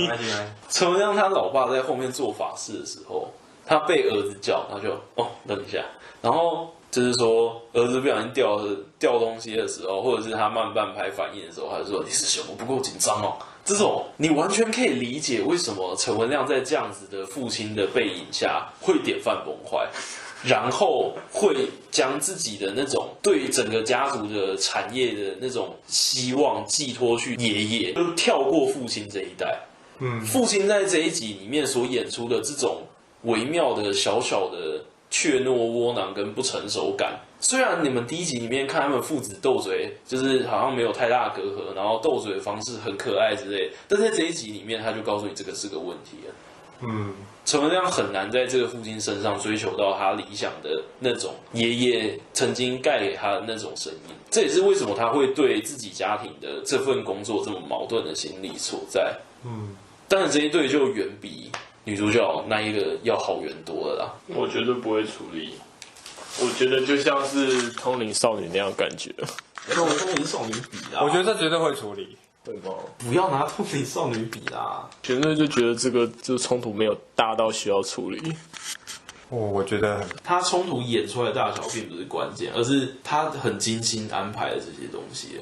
[0.69, 3.31] 陈文亮他老爸在后面做法事的时候，
[3.65, 5.81] 他被儿子叫，他就哦，等一下。
[6.21, 8.59] 然后就是说，儿子不小心掉
[8.99, 12.47] 掉东西的时候，或者是他慢半拍反应的时候，他就说：“你是什么？
[12.57, 19.87] 不够紧张哦。”这种你完全可以理解为什么陈文亮在这样子的父亲的背影下会典范崩坏，
[20.45, 29.59] 然后会将自己的那种对整个家族的产业的那种希望寄托去爷爷，就跳过父亲这一代。
[29.99, 32.83] 嗯，父亲在这一集里面所演出的这种
[33.23, 34.83] 微妙的小小的。
[35.15, 37.19] 怯懦、窝囊跟不成熟感。
[37.39, 46.33] 虽然你们第一集里面看他们父子斗嘴，就是好像没有太大的隔阂，然后斗嘴的方式很可爱之类，但在这一集里面，他就告诉你这个是个问题了。
[46.81, 47.13] 嗯，
[47.45, 54.15] 陈文亮很难在这个父亲身上追求到他理想的那种爷爷曾经盖给他的那种声音。
[54.29, 59.15] 这也是为什么他会对自己家庭的这份工作这么矛盾的心理所在。
[59.45, 59.75] 嗯，
[60.07, 61.51] 但是这一对就远比。
[61.85, 65.55] 女主角那一个要好远多了啦，我绝对不会处理。
[66.39, 69.13] 我觉得就像是通灵少女那样感觉，
[69.67, 71.03] 跟通灵少女比啊。
[71.03, 72.71] 我觉得这绝对会处理，对吧？
[72.99, 78.33] 不要拿通灵少女比啦，绝对就觉得这个就冲突没有大到需要处理。
[79.29, 85.39] 我，我觉得他冲突演出来的大小并不是关键，而是他很精心安排的这些东西，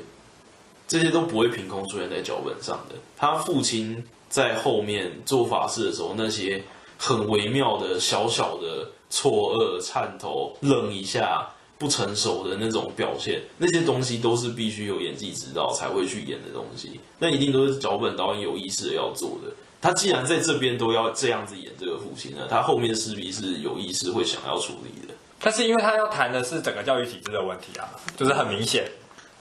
[0.88, 2.96] 这些都不会凭空出现在脚本上的。
[3.18, 4.04] 他父亲。
[4.32, 6.64] 在后面做法事的时候，那些
[6.98, 11.50] 很微妙的小小的错愕、颤抖、愣一下、
[11.82, 17.00] 不成熟的那种表现，那些东西都是必须有演技指导才会去演的东西。
[17.18, 19.52] 那一定都是脚本导演有意识的要做的。
[19.82, 25.16] 他既然在这边都要这样子演这个父亲呢，他后面势必是有意识会想要处理的。
[25.40, 28.86] 但是因为他要谈的是整个教育体制的问题啊，就是很明显，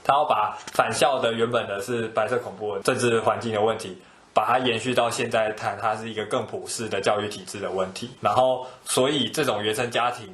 [0.03, 3.95] 他要把返校的原本的是白色恐怖政治环境的问题。
[4.33, 8.09] 把它延续到现在谈，它是一个更普世的教育体制的问题。
[8.21, 10.25] 然后，所以这种原生家庭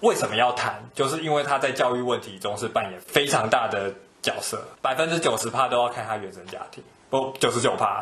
[0.00, 0.82] 为什么要谈？
[0.94, 8.00] 就是因为他在教育问题中是扮演非常大的角色，百分之九十趴都要看他原生家庭，不，九十九趴。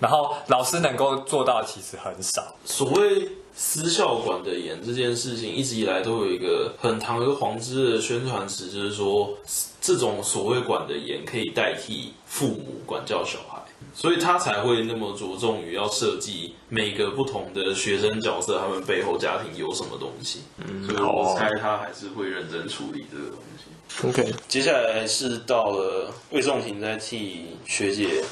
[0.00, 2.54] 然后老师能够做到其实很少。
[2.64, 9.34] 所谓私校管的严这件事情，一直以来都有一个很堂而皇之的宣传词，就是说
[9.80, 13.58] 这种所谓管的严可以代替父母管教小孩。
[13.98, 20.42] 所以他才会那么着重于要设计每个不同的学生角色，他们背后家庭有什么东西。
[20.58, 24.06] 嗯，所以我猜他还是会认真处理这个东西。
[24.06, 28.22] OK，接下来是到了魏仲廷在替学姐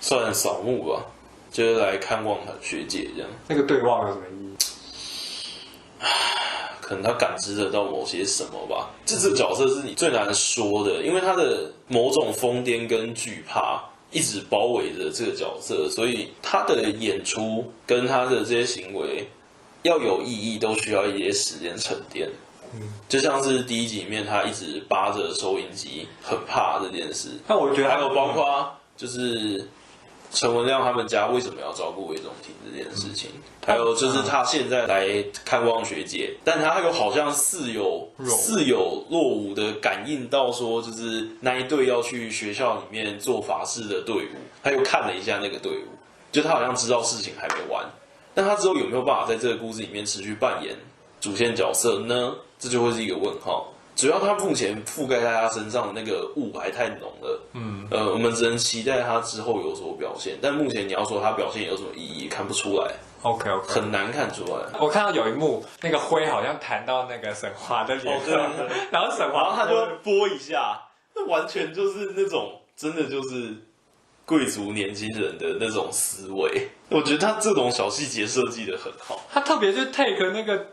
[0.00, 1.06] 算扫墓吧，
[1.52, 3.30] 就是来看望他学姐这样。
[3.46, 4.56] 那个对望有什么意义？
[6.80, 8.90] 可能他感知得到某些什么吧。
[9.06, 13.80] 这这个角色是你最难说的，因为他的某种疯癫跟惧怕
[14.14, 19.28] 一直包围着这个角色，所以他的演出跟他的这些行为
[19.82, 22.30] 要有意义，都需要一些时间沉淀。
[23.08, 27.28] 就像是第一集里面，他一直扒着收音机，很怕这件事。
[27.46, 29.68] 那我觉得还有包括就是。
[30.34, 33.30] 陈文亮他们家为什么要照顾魏仲廷这件事情？
[33.64, 45.86] 还有就是他现在来看望学姐，但他又好像似有似有若无的感应到说，就是那一队要去学校里面做法事的队伍，他又看了一下那个队伍，
[46.32, 47.86] 就他好像知道事情还没完，
[48.34, 50.74] 但他之后有没有办法在这个故事里面持续扮演
[51.20, 52.34] 主线角色呢？
[52.58, 53.73] 这就会是一个问号。
[53.96, 60.36] 主要他目前覆盖在他身上的那个雾还太浓了，嗯，呃，我们只能期待他之后有所表现。
[60.42, 62.90] 但目前你要说他表现有什么意义，看不出来。
[63.22, 64.78] OK OK，很难看出来。
[64.80, 70.82] 我看到有一幕，那个灰好像弹到那个沈华的脸上，哦、然后沈华他就拨一下，
[71.14, 73.54] 那完全就是那种真的就是
[74.26, 76.68] 贵族年轻人的那种思维。
[76.88, 79.22] 我觉得他这种小细节设计的很好。
[79.32, 80.66] 他特别就 take 那个，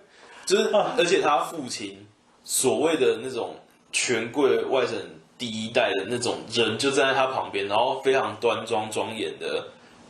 [0.45, 2.07] 就是而且他父亲。
[2.43, 3.55] 所谓的那种
[3.91, 4.95] 权贵外省
[5.37, 9.67] 第一代的那种人，就站在他旁边，然后非常端庄庄严的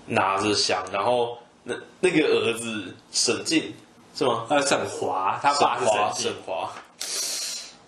[0.08, 3.74] 拿着香，然后那那个儿子沈静
[4.16, 4.46] 是吗？
[4.50, 6.72] 呃，沈华，他爸是沈华。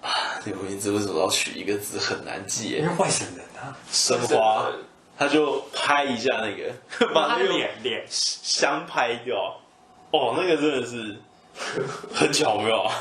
[0.02, 2.72] 啊，这个名字为什么要取一个字很难记？
[2.72, 3.76] 因为外省人啊。
[3.92, 4.70] 沈华，
[5.18, 6.74] 他就拍一下那个，
[7.14, 9.58] 把那个脸脸香拍掉。
[10.12, 11.18] 哦，那个真的是
[12.14, 12.92] 很巧妙。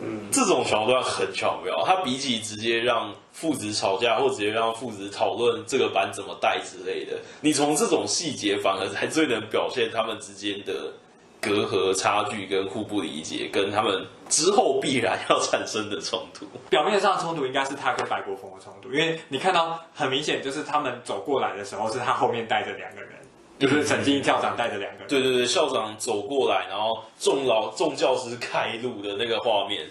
[0.00, 10.92] 嗯，这种桥段很巧妙，他比起直接让父子吵架，或直接让父子讨论这个班怎么带之类的，你从这种细节反而才最能表现他们之间的
[11.40, 16.46] 隔阂、差距跟互不理解，跟他们之后必然要产生的冲突。
[16.68, 23.10] 表面上冲突应该是他跟白国峰的冲突，因为你看到很明显就是他们走过来的时候，是他后面带着两个人，
[23.58, 25.08] 就是曾经校长带着两个人。
[25.08, 29.86] 对对对，校长走过来，然后众老众教师开路的那个画面，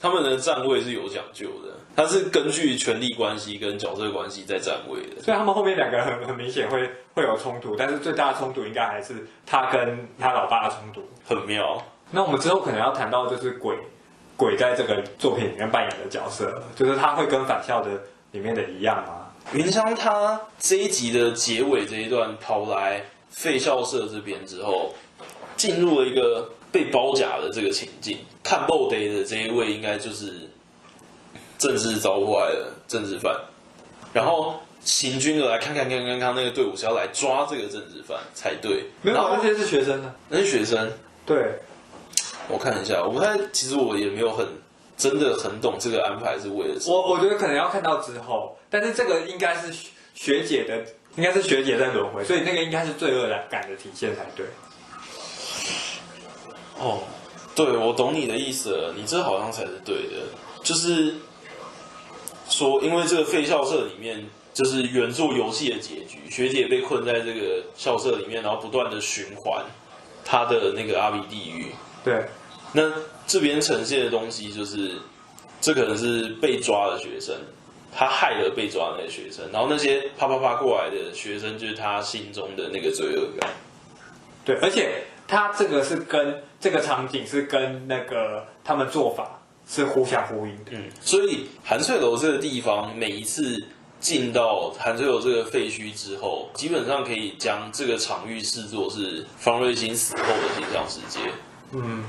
[0.00, 5.22] 他们的站位是有讲究的，他是根据权力关系跟角色关系在站位的。
[5.22, 11.02] 所以他们后面两个人很很明显会会有冲突，但是最大的冲突应该还是他跟他老爸的冲突。
[11.24, 11.82] 很妙。
[12.10, 13.76] 那我们之后可能要谈到就是鬼
[14.36, 17.90] 鬼在这个作品里面扮演的角色，就是他会跟返校的
[18.32, 19.28] 里面的一样吗？
[19.52, 24.94] 云香他这一集的结尾这一段跑来废校舍这边之后，
[25.56, 28.18] 进入了一个被包夹的这个情境。
[28.44, 30.48] 看 body 的这一位应该就是
[31.58, 33.34] 政治遭坏的政治犯，
[34.12, 38.84] 然后行军的来看看看看看那个队伍是要来抓这个政治犯才对。
[39.00, 40.14] 没有，那些是学生呢？
[40.28, 40.92] 那些学生？
[41.24, 41.60] 对，
[42.48, 44.46] 我看一下，我不太，其实我也没有很
[44.96, 47.00] 真的很懂这个安排是为了什么。
[47.00, 48.58] 我我觉得可能要看到之后。
[48.68, 49.72] 但是这个应该是
[50.14, 50.82] 学姐的，
[51.16, 54.46] 应该是学姐在轮回，所以那个应该是罪恶感的体现才对。
[56.78, 57.02] 哦，
[57.54, 60.26] 对，我懂你的意思了，你这好像才是对的，
[60.62, 61.14] 就是
[62.48, 69.64] 说，因为这个废校舍里面就是原作游戏的结局，学姐被困在这个校舍里面，然后不断的循环
[70.24, 71.66] 她的那个阿比地狱。
[72.02, 72.24] 对，
[72.72, 72.90] 那
[73.26, 74.92] 这边呈现的东西就是，
[75.60, 77.36] 这可能是被抓的学生。
[77.94, 83.50] 他害了被抓的那个学生，然后那些啪啪啪过来的学生，就是他心中的那个罪恶感。
[84.44, 90.70] 对，而且他这个是跟这个场景是跟那个他们做法是互相呼应的。
[90.70, 93.62] 嗯，所以韩翠楼这个地方，每一次
[94.00, 101.20] 进到韩翠楼这个废墟之后，基本上可以将这个场域视作是方瑞欣死后的形象世界。
[101.72, 102.02] 嗯，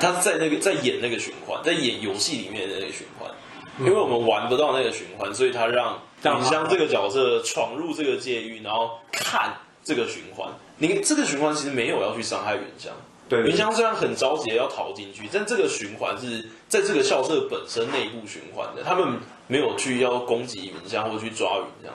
[0.00, 3.30] 他在那个在演那个循环，在演游戏里面的那个循环。
[3.80, 10.48] 因为我们玩不到那个循环，所以他让云香这个角色闯入这个界域，然后看这个循环。
[10.76, 12.92] 你这个循环其实没有要去伤害云香，
[13.28, 21.94] 对，云香虽然很着急要逃进去，但这个循环是在这个校舍本身内部循环的，他们没有去要攻击云香或去抓云香。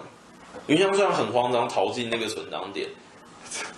[0.65, 2.89] 云香虽然很慌张逃进那个存档点，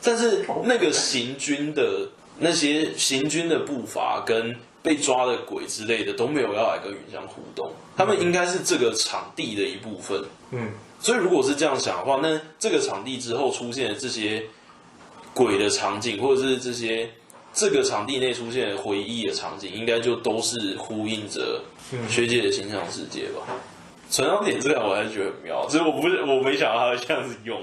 [0.02, 2.08] 但是那个行军的
[2.38, 4.56] 那些行军的步伐跟。
[4.90, 10.20] 被抓的鬼之类的都没有要来跟云香互动，他们应该是这个场地的一部分。
[10.50, 14.44] 嗯，所以如果是这样想的话，那这个场地之后出现的这些
[15.32, 17.08] 鬼的场景，或者是这些
[17.54, 21.62] 这个场地内出现的回忆的场景，应该就都是呼应着
[22.10, 23.46] 学姐的形象世界吧？
[24.10, 27.62] 存档点这样我还是觉得很妙，所以我不是我没想到他会这样子用。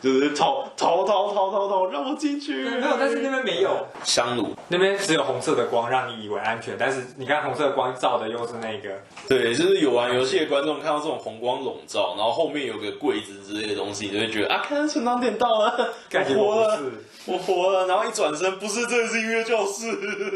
[0.00, 2.62] 就是逃逃逃逃逃逃，让我进去。
[2.68, 6.76] 没有，但是那边没有香炉，那边只有红色的光，让你以为安全。
[6.78, 9.00] 但是你看红色的光照的又是那个。
[9.28, 16.80] 对，就是有玩游戏的观众看到这种红光笼罩，然后后面有个柜子之类的东西，你就会觉得啊，看存档点到了，我活了，
[17.26, 17.86] 我活了。
[17.86, 19.90] 然后一转身，不是，这里是音乐教室。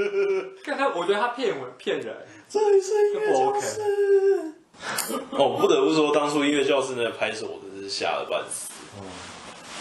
[0.64, 2.14] 看他，我觉得他骗我骗人。
[2.48, 3.80] 这里是音乐教室。
[5.30, 8.70] 哦，不得不说，当初音乐教室那个拍手，我真是吓了半死。
[9.00, 9.06] 嗯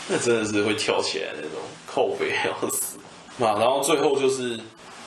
[0.10, 1.52] 那真的是会跳起来那种，
[1.88, 2.98] 靠背要死。
[3.38, 4.60] 嘛，然后最后就是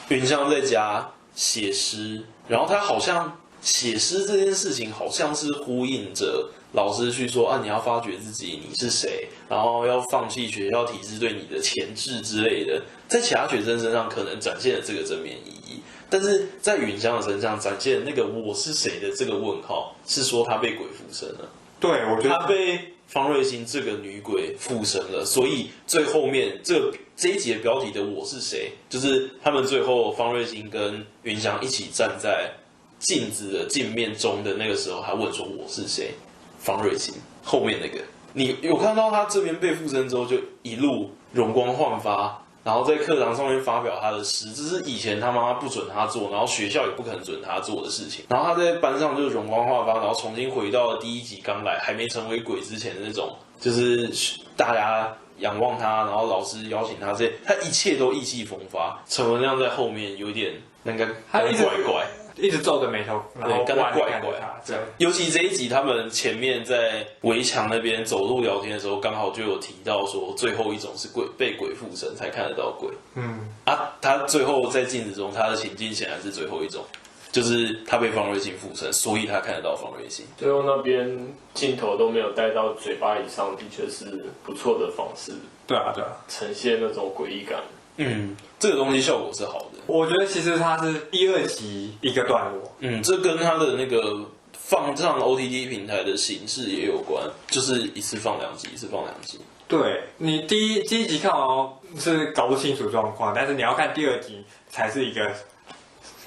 [0.08, 12.82] 云香在家写诗，然后他好像写诗这件事情，好像是呼应着老师去说啊，你要发掘自己，你是谁，然后要放弃学校体制对你的钳制之类的。
[13.06, 15.80] 在其他学生身上可能展现了这个正面意义，
[16.10, 21.48] 但是在云香的身上展现那个我是谁的这个问号，是说他被鬼附身了。
[21.78, 22.95] 对，我觉得他被。
[23.06, 32.52] 方瑞欣这个女鬼附身了，所以最后面这这一集的标题的我是谁，就是他们最后方瑞欣跟云翔一起站在
[32.98, 36.10] 镜子的镜面中的那个时候，还问说我是谁？
[36.58, 37.14] 方瑞欣
[37.44, 42.45] 后面那个，你有看到他这边被附身之后就一路容光焕发。
[42.66, 48.24] 然后在课堂上面发表他的诗，这是以前他妈妈不准他做，然后学校也不肯准他做的事情。
[48.28, 54.12] 然后他在班上就是容光焕发，然后重新回到了第一集刚来还没成为鬼之前的那种，就是
[54.56, 59.00] 大家仰望他，然后老师邀请他这些，他一切都意气风发。
[59.06, 60.52] 陈文亮在后面有点
[60.82, 61.52] 那个他怪
[61.86, 62.04] 怪。
[62.36, 64.60] 一直皱着眉头，然后跟他怪怪。
[64.66, 72.90] 对，尤其这一集他们前面在围墙那边走路聊天的时候，刚好就有提到说，最后一种是鬼被鬼附身才看得到鬼。
[73.14, 76.84] 嗯啊，他最后在镜子中，他的情境显然是最后一种，
[77.32, 80.26] 就是他被方瑞欣附身，所以他看得到方瑞欣。
[80.36, 85.32] 最后那边镜头都没有带到嘴巴以上，的确是不错的方式。
[85.66, 87.60] 对啊，对啊，呈现那种诡异感。
[87.96, 89.78] 嗯，这个东西效果是好的。
[89.86, 92.72] 我觉得其实它是第二集一个段落。
[92.80, 99.40] 嗯，这跟它的那个放上 OTT 平台的形式也有关，就是一次放两集，一次放两集。
[99.68, 105.32] 对，你第一第一集看完是搞不清楚状况，但是你要看第二集才是一个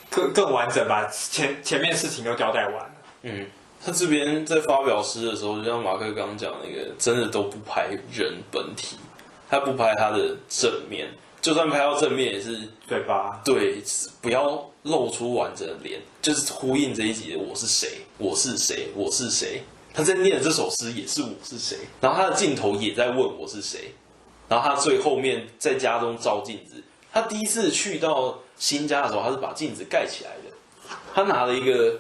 [0.10, 2.92] 更更完整，把前前面事情都交代完了。
[3.24, 3.46] 嗯，
[3.86, 8.98] 他这边在发表诗的时候，就像马克刚刚讲那个，真的都不拍人本体，
[9.50, 11.08] 他不拍他的正面。
[11.42, 13.42] 就算拍到正面也是对吧？
[13.46, 13.82] 对，
[14.22, 19.64] 不要露出完整的脸，就是呼应这一集的我是谁，我是谁，我是谁。
[19.94, 23.94] 他在念这首诗也是我是谁，然后他的镜头也在问我是谁，
[24.48, 26.84] 然后他最后面在家中照镜子。
[27.12, 32.00] 他第一次去到新家的时候，他是把镜子盖起来的，他拿了一个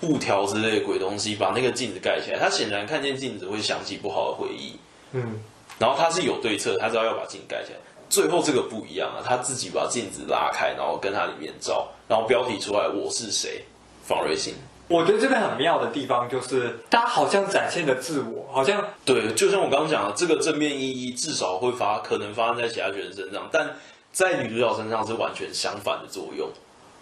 [0.00, 2.38] 布条之类的鬼东西把那个镜子盖起来。
[2.38, 4.76] 他显然看见镜子会想起不好的回忆，
[5.12, 5.40] 嗯，
[5.78, 7.78] 然后他是有对策，他知道要把镜子盖起来。
[8.08, 13.64] 最后这个不一样啊，他自己把镜子拉开，然后跟他里面照，然后标题出来我是谁，
[14.06, 14.54] 方瑞欣。
[14.86, 23.76] 我觉得这边很妙的地方就是，他好像展现的自我，好像对，就像我刚刚讲的，这个正面意义至少会发，可能发生在其他学生身上，但
[24.12, 26.48] 在女主角身上是完全相反的作用。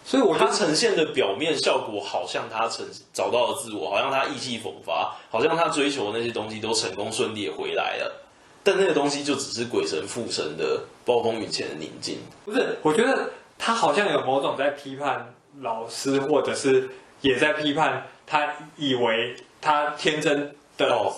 [0.05, 8.22] 所以我觉得呈现的表面效果好像他成找到了自我，好像他意气风发，好像他追求的那些东西都成功顺利的回来了。
[8.63, 12.19] 但那个东西就只是鬼神附身的暴风雨前的宁静。
[12.45, 16.89] 不是，我觉得他好像有某种在批判老师，或者是
[17.21, 20.87] 也在批判他以为他天真的。
[20.87, 21.13] 哦，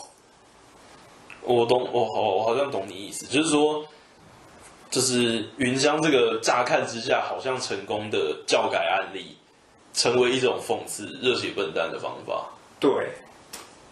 [1.42, 3.86] 我懂，我好，我好像懂你意思，就是说，
[4.90, 9.38] 就是云香这个乍看之下好像成功的教改案例，
[9.94, 12.50] 成为一种讽刺热血笨蛋的方法。
[12.80, 12.92] 对，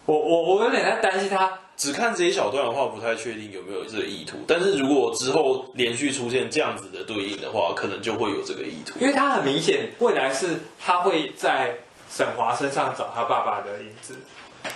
[0.06, 1.60] 我我我有点在担心他。
[1.76, 4.38] 只看这一小段的话，不太确定有没有这个意图。
[4.46, 8.98] 但是如果之后连续出现这样子的对应的话，可能就会有这个意图。
[9.00, 11.74] 因为他很明显，未来是他会在
[12.08, 14.14] 沈华身上找他爸爸的影子，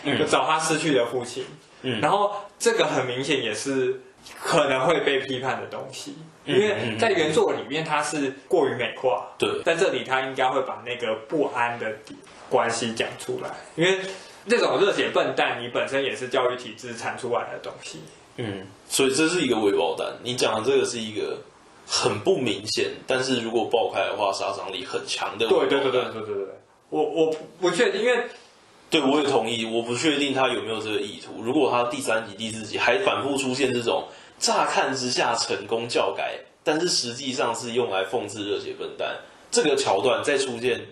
[0.03, 1.45] 嗯，就找他失去的父亲。
[1.83, 4.01] 嗯，然后这个很明显也是
[4.43, 9.29] 可能会被批判的东西，因为在原作里面他是过于美化。
[9.39, 11.93] 对，在这里他应该会把那个不安的
[12.51, 14.01] 关系讲出来，因为。
[14.49, 18.01] 这种热血笨蛋，你本身也是教育体制产出来的东西。
[18.37, 20.07] 嗯，所以这是一个未爆弹。
[20.23, 21.39] 你讲的这个是一个
[21.87, 25.47] 很不明显，但是如果爆开的话，杀伤力很强的。
[25.49, 26.47] 对对对对对对对，
[26.89, 28.25] 我我不确定，因为
[28.91, 29.67] 对，我也同意。
[29.67, 31.43] 我不确定他有没有这个意图。
[31.43, 34.05] 如果他第三集、第四集还反复出现这种
[34.39, 39.17] 乍看之下成功教改，但是实际上是用来讽刺热血笨蛋
[39.51, 40.87] 这个桥段再出现，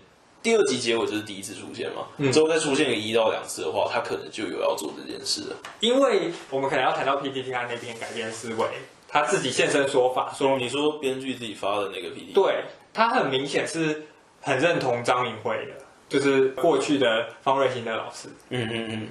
[0.47, 2.07] 第二集结尾就是第一次出现嘛？
[2.19, 5.57] 嗯，之后再出现个一到两次的话，他可能就有要做这件事了。
[5.81, 8.65] 因为我们可能要谈到 PPT 他那边改变思维，
[9.09, 12.63] 他自己现身说法，说你说编剧自己发的那个 PPT，对，
[12.95, 14.07] 他很明显是
[14.41, 15.73] 很认同张明辉的。
[16.09, 19.09] 就是过去的方瑞欣的老师，嗯嗯嗯，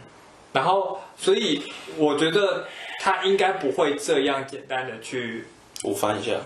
[0.54, 1.62] 然后所以
[1.98, 2.66] 我觉得
[3.02, 5.48] 他应该不会这样简单的去，
[5.84, 6.38] 我翻一下，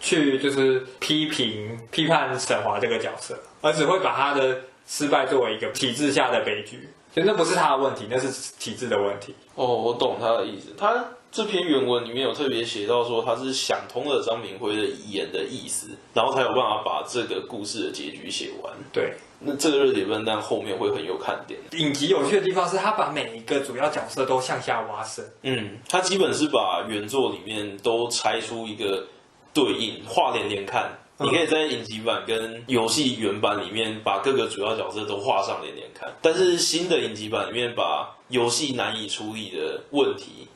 [0.00, 9.34] 去就是批评批判沈华这个角色，而只会把他的失败作为一个体制下的悲剧，就那不是他的问题，那是体制的问题。
[9.54, 11.04] 哦，我懂他的意思，他。
[11.32, 18.72] 这篇原文里面有特别写到说，他是想通了张明辉的遗言的意思，然后才有办法把这个故事的结局写完。
[18.92, 21.60] 对，那这个热点笨蛋后面会很有看点。
[21.80, 25.24] 影集有趣的地方是他把每一个主要角色都向下挖深。
[25.42, 29.06] 嗯，他基本是把原作里面都拆出一个
[29.52, 30.98] 对应，画连连看。
[31.18, 40.48] 你可以在影集版跟游戏原版里面把各个主要角色都画上连连看，但是新的影集版里面把游戏难以处理的问题。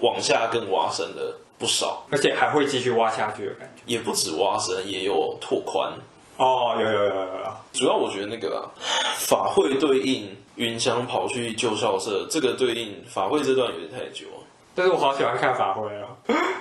[0.00, 3.82] 往下更挖深了不少，而且还会继续挖下去的感觉。
[3.84, 5.92] 也不止挖深，也有拓宽。
[6.36, 7.52] 哦，有有有有有。
[7.72, 8.70] 主要我觉得那个啊，
[9.16, 14.26] 法会对应云翔跑去旧校舍，这个对应法会这段有点太久。
[14.78, 16.06] 但是我好喜欢看法会啊。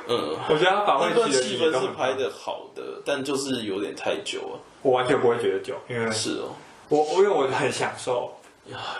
[0.07, 4.59] 嗯， 我觉得他法会那段气氛是拍的好的，但就是有点太久了。
[4.81, 6.49] 我完全不会觉得久，因为是哦，
[6.89, 8.33] 我我因为我很享受。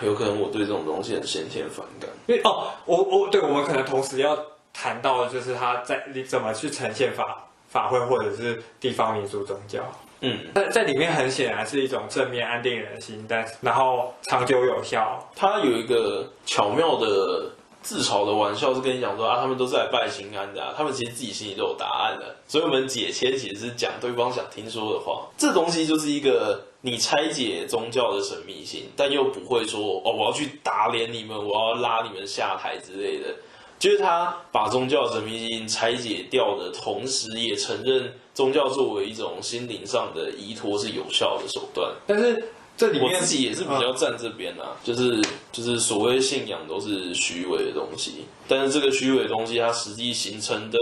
[0.00, 4.38] 有可能我对这种东西很先天反感，因为哦，我我对我们可能同时要
[4.72, 9.80] 谈到的就是他在你怎么去呈现法法会或者是地方民俗宗教，
[10.22, 15.22] 嗯，在在里面很显然是一种正面安定人心，但然后长久有效。
[15.36, 17.50] 它有一个巧妙的
[17.82, 26.64] 自嘲的玩笑，是跟你讲说啊，他们都是来拜心安的啊，他们其实自己心里都有答案的，所以我们解签其实是讲对方想听说的话，这东西就是一个。
[26.80, 33.34] 你拆解宗教的神秘性，但又不会说哦，我要去打脸你们，我要拉你们下台之类的。
[33.80, 41.92] 就是他把宗教神秘性拆解掉的同时，也承认宗教作为一种心灵上的依托是有效的手段。
[42.06, 42.48] 但是
[42.78, 45.20] 这里面我自己也是比较站这边啊，就是
[45.52, 50.78] 就是所谓信仰都是虚伪的东西，但是这个虚伪的东西，它实际形成的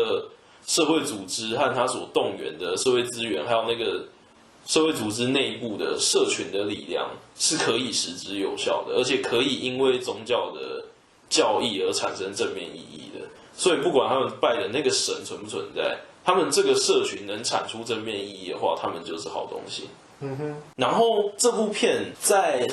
[0.67, 4.05] 社会组织和它所动员的社会资源，还有那个。
[4.69, 10.85] 社会组织内部的社群的力量是可以实质有效的，而且可以因为宗教的
[11.31, 13.25] 教义而产生正面意义的。
[13.57, 19.85] 所以不管他们拜的那个神存不存在，他们这个社群能产出正面意义的话，他们就是好东西。
[20.21, 20.57] 嗯哼。
[20.77, 22.67] 然后这部片在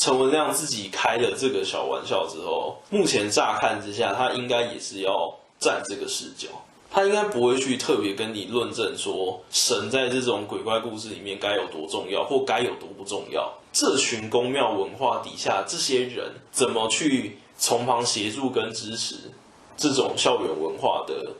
[0.00, 6.48] 陈文亮自己开了这个小玩笑之后，目前乍看之下，他应该也是要站这个视角。
[6.90, 13.52] 他应该不会去特别跟你论证说神在这种鬼怪故事里面该有多重要，或该有多不重要。
[13.72, 19.16] 这群宫庙文化底下这些人怎么去从旁协助跟支持
[19.76, 21.32] 这种校园文化的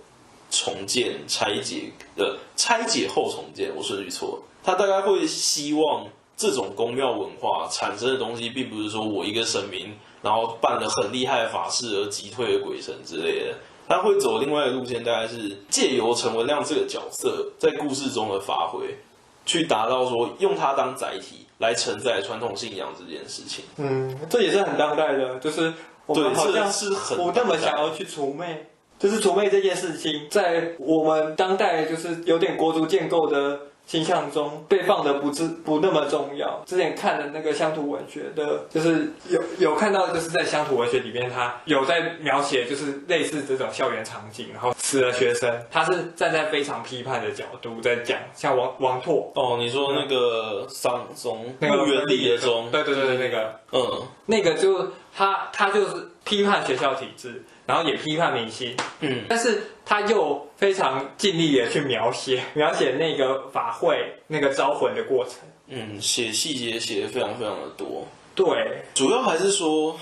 [0.51, 3.71] 重建、拆解的拆解后重建？
[3.77, 4.43] 我顺序错了。
[4.65, 6.07] 他大概会希望
[6.37, 9.93] 这种宫庙文化产生的东西，并不是说我一个神明，
[10.23, 13.55] 然后办了很厉害的法事而击退了鬼神之类的。
[13.87, 18.97] 他会走另外的路线，大概是借由陈文亮这个角色在故事中的发挥，
[19.45, 23.67] 去达到说用他当载体来承载传统信仰这件事情。
[23.77, 25.73] 嗯，这也是很当代的，就是
[26.07, 28.67] 我们好像是很不那么想要去除魅，
[28.99, 33.61] 就是除魅这件事情，在我们当代就是有点国族建构的。
[33.87, 36.63] 形象中被放的不是不那么重要。
[36.67, 57.43] 之前看的那个乡土文学的，就是有有看到，就是在乡土文学里面，他有在描写，就是类似这种校园场景，然后死了学生，他是站在非常批判的角度在讲，像王王拓哦，你说那个桑松那个原理的中，对对对对，那个嗯，那个就他他就是批判学校体制。
[57.67, 65.35] 然后也批判明星，嗯，但是他又非常尽力的去描写 描写那个法会那个招魂的过程，
[65.69, 69.99] 嗯，写细节写的非常非常的多，对，主要还是说，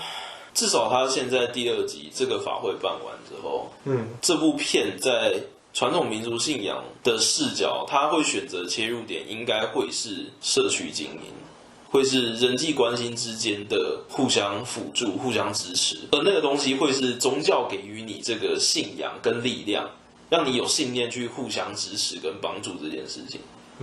[0.53, 5.35] 至少他现在第二集这个法会办完之后，嗯，这部片在
[5.73, 11.33] 传统民族信仰的视角，他会选择切入点应该会是社区经营。
[11.93, 19.87] 会是人际关系之间的互相辅助、互相支持，而那个东西会是宗教给予你这个信仰跟力量，
[20.27, 23.39] 让你有信念去互相支持跟帮助这件事情。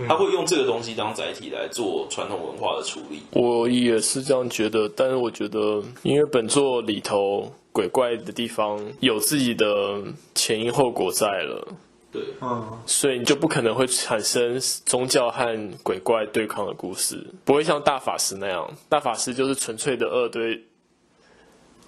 [0.09, 3.21] 他会用这个东西当载体来做传统文化的处理。
[3.31, 10.01] 我也是这样觉得，但是我觉得，因为本作里头鬼怪的地方有自己的
[10.35, 11.65] 前因后果在了，
[12.11, 20.63] 对，嗯，所以你就不可能会产生宗教和鬼怪对抗的故事，不会像大法师那样，大法师就是纯粹的恶对。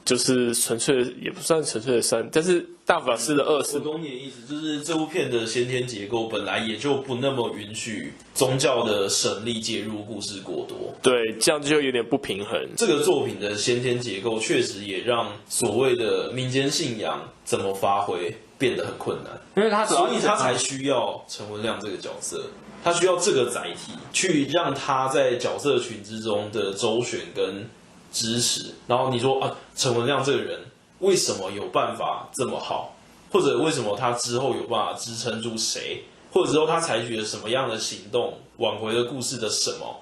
[0.06, 3.78] 就是纯粹也不算纯粹的善，但是大法师的恶是。
[3.78, 10.94] 我懂你的意思，就是这部片的先天结构本来也就不那么允许宗教的神力介入故事过多。
[11.02, 12.68] 对，这样就有点不平衡。
[12.76, 22.46] 这个作品的先天结构确实也让所谓的民间信仰怎么发挥变得很困难，因为他所以他才需要陈文亮这个角色，
[22.82, 27.68] 他需要这个载体去让他在角色群之中的周旋跟。
[28.16, 30.60] 支持，然后你说啊，陈文亮这个人
[31.00, 32.96] 为什么有办法这么好，
[33.32, 40.00] 或者为什么他之后有办法支撑住谁，或者之后他采取了什么样的行动挽回了故事的什么？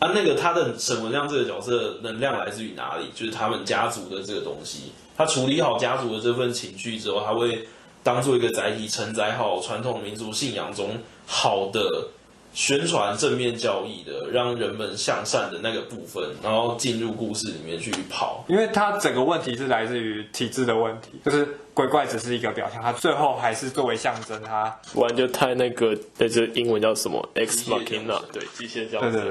[0.00, 3.06] 啊，那个他的陈文亮这个角色能量来自于哪里？
[3.14, 7.66] 就是他们家族的这个东西，他处理好家族的这份情绪之后，他会
[8.02, 12.08] 当做一个载体，承载好传统民族信仰中好的。
[12.52, 18.44] 宣传正面教义的，让人们向善的那个部分，然后进入故事里面去跑。
[18.48, 29.00] 因为它整个问题是来自于体制的问题，就是鬼怪只是一个表象，它最后还是作为象征，它不然就太那个，那这英文叫什么？Ex Machina，对，机械教。
[29.00, 29.22] 对对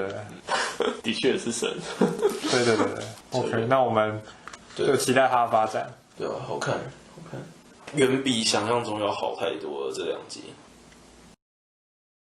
[0.78, 1.70] 对，的确是神。
[2.00, 3.04] 对对对对，
[3.38, 4.22] OK，那我们
[4.78, 5.94] 就期待它的发展。
[6.18, 6.80] 对啊，好看，好看，
[7.96, 9.94] 远比想象中要好太多了。
[9.96, 10.42] 这两集。